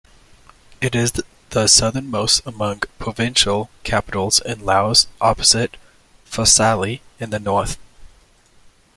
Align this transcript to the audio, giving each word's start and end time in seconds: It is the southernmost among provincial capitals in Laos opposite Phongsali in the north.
It 0.81 0.95
is 0.95 1.13
the 1.51 1.67
southernmost 1.67 2.41
among 2.47 2.79
provincial 2.97 3.69
capitals 3.83 4.39
in 4.39 4.65
Laos 4.65 5.05
opposite 5.21 5.77
Phongsali 6.25 7.01
in 7.19 7.29
the 7.29 7.37
north. 7.37 7.77